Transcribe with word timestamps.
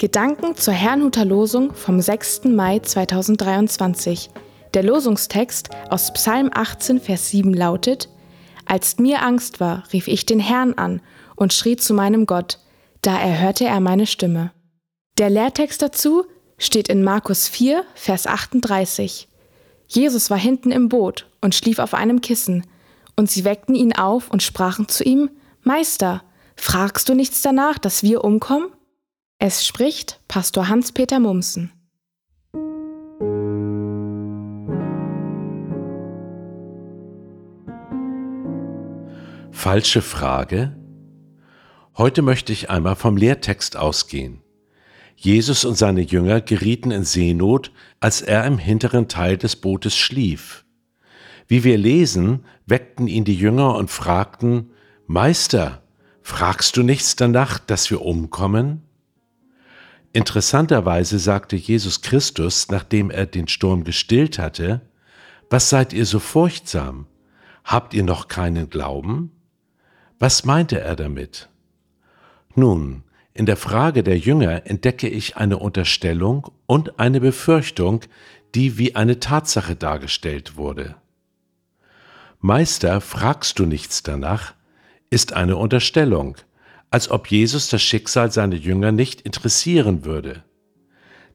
Gedanken 0.00 0.56
zur 0.56 0.72
Herrnhuter 0.72 1.26
Losung 1.26 1.74
vom 1.74 2.00
6. 2.00 2.44
Mai 2.44 2.78
2023. 2.78 4.30
Der 4.72 4.82
Losungstext 4.82 5.68
aus 5.90 6.14
Psalm 6.14 6.48
18, 6.54 7.00
Vers 7.02 7.28
7 7.28 7.52
lautet: 7.52 8.08
Als 8.64 8.96
mir 8.96 9.22
Angst 9.22 9.60
war, 9.60 9.84
rief 9.92 10.08
ich 10.08 10.24
den 10.24 10.40
Herrn 10.40 10.72
an 10.72 11.02
und 11.36 11.52
schrie 11.52 11.76
zu 11.76 11.92
meinem 11.92 12.24
Gott, 12.24 12.60
da 13.02 13.20
erhörte 13.20 13.66
er 13.66 13.78
meine 13.80 14.06
Stimme. 14.06 14.52
Der 15.18 15.28
Lehrtext 15.28 15.82
dazu 15.82 16.24
steht 16.56 16.88
in 16.88 17.04
Markus 17.04 17.46
4, 17.46 17.84
Vers 17.94 18.26
38. 18.26 19.28
Jesus 19.86 20.30
war 20.30 20.38
hinten 20.38 20.70
im 20.70 20.88
Boot 20.88 21.26
und 21.42 21.54
schlief 21.54 21.78
auf 21.78 21.92
einem 21.92 22.22
Kissen, 22.22 22.66
und 23.16 23.30
sie 23.30 23.44
weckten 23.44 23.74
ihn 23.74 23.94
auf 23.94 24.30
und 24.30 24.42
sprachen 24.42 24.88
zu 24.88 25.04
ihm: 25.04 25.28
Meister, 25.62 26.22
fragst 26.56 27.06
du 27.10 27.14
nichts 27.14 27.42
danach, 27.42 27.76
dass 27.76 28.02
wir 28.02 28.24
umkommen? 28.24 28.72
Es 29.42 29.66
spricht 29.66 30.20
Pastor 30.28 30.68
Hans-Peter 30.68 31.18
Mumsen. 31.18 31.72
Falsche 39.50 40.02
Frage? 40.02 40.76
Heute 41.96 42.20
möchte 42.20 42.52
ich 42.52 42.68
einmal 42.68 42.96
vom 42.96 43.16
Lehrtext 43.16 43.78
ausgehen. 43.78 44.42
Jesus 45.16 45.64
und 45.64 45.78
seine 45.78 46.02
Jünger 46.02 46.42
gerieten 46.42 46.90
in 46.90 47.04
Seenot, 47.04 47.72
als 47.98 48.20
er 48.20 48.44
im 48.44 48.58
hinteren 48.58 49.08
Teil 49.08 49.38
des 49.38 49.56
Bootes 49.56 49.96
schlief. 49.96 50.66
Wie 51.48 51.64
wir 51.64 51.78
lesen, 51.78 52.44
weckten 52.66 53.06
ihn 53.06 53.24
die 53.24 53.36
Jünger 53.36 53.76
und 53.76 53.90
fragten, 53.90 54.72
Meister, 55.06 55.82
fragst 56.20 56.76
du 56.76 56.82
nichts 56.82 57.16
danach, 57.16 57.58
dass 57.58 57.90
wir 57.90 58.02
umkommen? 58.02 58.82
Interessanterweise 60.12 61.18
sagte 61.18 61.56
Jesus 61.56 62.02
Christus, 62.02 62.68
nachdem 62.68 63.10
er 63.10 63.26
den 63.26 63.46
Sturm 63.46 63.84
gestillt 63.84 64.38
hatte, 64.38 64.80
Was 65.48 65.68
seid 65.68 65.92
ihr 65.92 66.06
so 66.06 66.18
furchtsam? 66.18 67.06
Habt 67.64 67.94
ihr 67.94 68.04
noch 68.04 68.28
keinen 68.28 68.70
Glauben? 68.70 69.32
Was 70.18 70.44
meinte 70.44 70.80
er 70.80 70.96
damit? 70.96 71.48
Nun, 72.54 73.04
in 73.32 73.46
der 73.46 73.56
Frage 73.56 74.02
der 74.02 74.18
Jünger 74.18 74.66
entdecke 74.66 75.08
ich 75.08 75.36
eine 75.36 75.58
Unterstellung 75.58 76.50
und 76.66 76.98
eine 76.98 77.20
Befürchtung, 77.20 78.02
die 78.54 78.78
wie 78.78 78.96
eine 78.96 79.20
Tatsache 79.20 79.76
dargestellt 79.76 80.56
wurde. 80.56 80.96
Meister, 82.40 83.00
fragst 83.00 83.58
du 83.58 83.66
nichts 83.66 84.02
danach, 84.02 84.54
ist 85.10 85.32
eine 85.32 85.56
Unterstellung, 85.56 86.36
als 86.90 87.10
ob 87.10 87.28
Jesus 87.28 87.68
das 87.68 87.82
Schicksal 87.82 88.32
seiner 88.32 88.56
Jünger 88.56 88.92
nicht 88.92 89.20
interessieren 89.22 90.04
würde. 90.04 90.44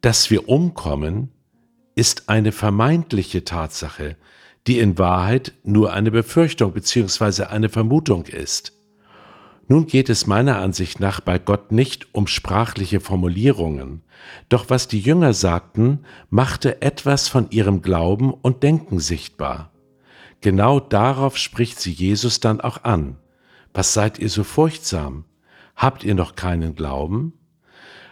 Dass 0.00 0.30
wir 0.30 0.48
umkommen, 0.48 1.32
ist 1.94 2.28
eine 2.28 2.52
vermeintliche 2.52 3.44
Tatsache, 3.44 4.16
die 4.66 4.78
in 4.78 4.98
Wahrheit 4.98 5.54
nur 5.64 5.92
eine 5.92 6.10
Befürchtung 6.10 6.72
bzw. 6.72 7.44
eine 7.44 7.68
Vermutung 7.68 8.26
ist. 8.26 8.74
Nun 9.66 9.86
geht 9.86 10.08
es 10.08 10.26
meiner 10.26 10.58
Ansicht 10.58 11.00
nach 11.00 11.20
bei 11.20 11.38
Gott 11.38 11.72
nicht 11.72 12.14
um 12.14 12.26
sprachliche 12.26 13.00
Formulierungen, 13.00 14.02
doch 14.48 14.70
was 14.70 14.88
die 14.88 15.00
Jünger 15.00 15.34
sagten, 15.34 16.04
machte 16.30 16.80
etwas 16.80 17.28
von 17.28 17.50
ihrem 17.50 17.82
Glauben 17.82 18.32
und 18.32 18.62
Denken 18.62 18.98
sichtbar. 18.98 19.72
Genau 20.40 20.80
darauf 20.80 21.36
spricht 21.36 21.80
sie 21.80 21.92
Jesus 21.92 22.40
dann 22.40 22.60
auch 22.60 22.84
an. 22.84 23.16
Was 23.74 23.92
seid 23.92 24.18
ihr 24.18 24.30
so 24.30 24.44
furchtsam? 24.44 25.24
Habt 25.78 26.02
ihr 26.02 26.16
noch 26.16 26.34
keinen 26.34 26.74
Glauben? 26.74 27.34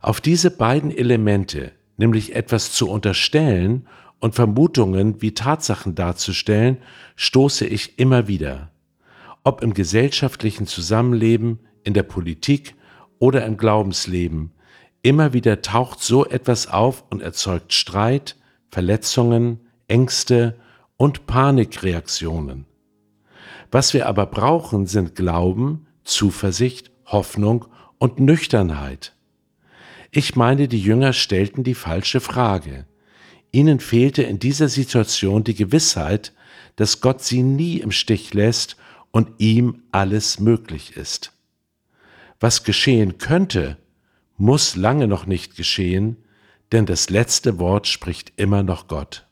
Auf 0.00 0.22
diese 0.22 0.50
beiden 0.50 0.90
Elemente, 0.90 1.72
nämlich 1.98 2.34
etwas 2.34 2.72
zu 2.72 2.88
unterstellen 2.88 3.86
und 4.18 4.34
Vermutungen 4.34 5.20
wie 5.20 5.34
Tatsachen 5.34 5.94
darzustellen, 5.94 6.78
stoße 7.16 7.66
ich 7.66 7.98
immer 7.98 8.26
wieder. 8.26 8.70
Ob 9.44 9.62
im 9.62 9.74
gesellschaftlichen 9.74 10.66
Zusammenleben, 10.66 11.60
in 11.84 11.92
der 11.92 12.02
Politik 12.02 12.76
oder 13.18 13.44
im 13.44 13.58
Glaubensleben, 13.58 14.52
immer 15.02 15.34
wieder 15.34 15.60
taucht 15.60 16.00
so 16.00 16.24
etwas 16.24 16.66
auf 16.66 17.04
und 17.10 17.20
erzeugt 17.20 17.74
Streit, 17.74 18.36
Verletzungen, 18.70 19.60
Ängste 19.86 20.56
und 20.96 21.26
Panikreaktionen. 21.26 22.64
Was 23.70 23.92
wir 23.92 24.06
aber 24.06 24.24
brauchen, 24.24 24.86
sind 24.86 25.14
Glauben, 25.14 25.86
Zuversicht 26.04 26.89
Hoffnung 27.10 27.66
und 27.98 28.18
Nüchternheit. 28.20 29.14
Ich 30.10 30.36
meine, 30.36 30.68
die 30.68 30.80
Jünger 30.80 31.12
stellten 31.12 31.62
die 31.64 31.74
falsche 31.74 32.20
Frage. 32.20 32.86
Ihnen 33.52 33.80
fehlte 33.80 34.22
in 34.22 34.38
dieser 34.38 34.68
Situation 34.68 35.44
die 35.44 35.54
Gewissheit, 35.54 36.32
dass 36.76 37.00
Gott 37.00 37.22
sie 37.22 37.42
nie 37.42 37.78
im 37.78 37.92
Stich 37.92 38.34
lässt 38.34 38.76
und 39.10 39.28
ihm 39.38 39.82
alles 39.92 40.40
möglich 40.40 40.96
ist. 40.96 41.32
Was 42.38 42.64
geschehen 42.64 43.18
könnte, 43.18 43.76
muss 44.36 44.76
lange 44.76 45.06
noch 45.06 45.26
nicht 45.26 45.56
geschehen, 45.56 46.16
denn 46.72 46.86
das 46.86 47.10
letzte 47.10 47.58
Wort 47.58 47.86
spricht 47.86 48.32
immer 48.36 48.62
noch 48.62 48.88
Gott. 48.88 49.26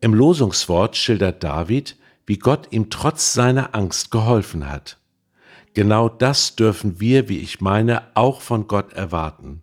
Im 0.00 0.12
Losungswort 0.12 0.96
schildert 0.96 1.44
David, 1.44 1.96
wie 2.26 2.38
Gott 2.38 2.68
ihm 2.72 2.90
trotz 2.90 3.32
seiner 3.32 3.74
Angst 3.74 4.10
geholfen 4.10 4.68
hat. 4.68 4.98
Genau 5.74 6.08
das 6.08 6.54
dürfen 6.54 7.00
wir, 7.00 7.28
wie 7.28 7.38
ich 7.38 7.60
meine, 7.60 8.02
auch 8.14 8.40
von 8.40 8.68
Gott 8.68 8.92
erwarten. 8.92 9.62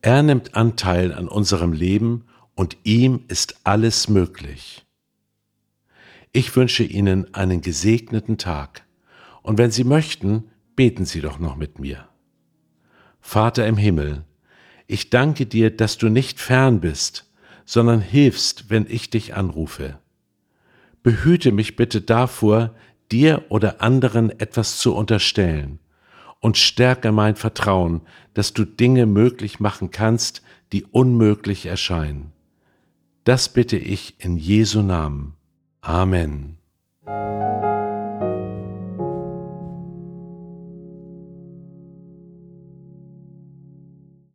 Er 0.00 0.22
nimmt 0.22 0.54
Anteil 0.54 1.12
an 1.12 1.28
unserem 1.28 1.72
Leben 1.72 2.24
und 2.54 2.76
ihm 2.84 3.24
ist 3.28 3.56
alles 3.64 4.08
möglich. 4.08 4.86
Ich 6.32 6.54
wünsche 6.56 6.84
Ihnen 6.84 7.34
einen 7.34 7.60
gesegneten 7.60 8.38
Tag 8.38 8.84
und 9.42 9.58
wenn 9.58 9.70
Sie 9.70 9.84
möchten, 9.84 10.44
beten 10.76 11.04
Sie 11.04 11.20
doch 11.20 11.38
noch 11.38 11.56
mit 11.56 11.78
mir. 11.78 12.08
Vater 13.20 13.66
im 13.66 13.76
Himmel, 13.76 14.24
ich 14.86 15.10
danke 15.10 15.46
dir, 15.46 15.74
dass 15.76 15.98
du 15.98 16.08
nicht 16.08 16.40
fern 16.40 16.80
bist, 16.80 17.30
sondern 17.64 18.00
hilfst, 18.00 18.70
wenn 18.70 18.86
ich 18.88 19.10
dich 19.10 19.34
anrufe. 19.34 19.98
Behüte 21.02 21.52
mich 21.52 21.76
bitte 21.76 22.00
davor, 22.00 22.74
dir 23.12 23.44
oder 23.50 23.82
anderen 23.82 24.30
etwas 24.40 24.78
zu 24.78 24.94
unterstellen 24.94 25.78
und 26.40 26.56
stärke 26.56 27.12
mein 27.12 27.36
Vertrauen, 27.36 28.00
dass 28.34 28.52
du 28.52 28.64
Dinge 28.64 29.06
möglich 29.06 29.60
machen 29.60 29.90
kannst, 29.90 30.42
die 30.72 30.84
unmöglich 30.84 31.66
erscheinen. 31.66 32.32
Das 33.24 33.48
bitte 33.50 33.76
ich 33.76 34.16
in 34.18 34.36
Jesu 34.36 34.82
Namen. 34.82 35.34
Amen. 35.82 36.58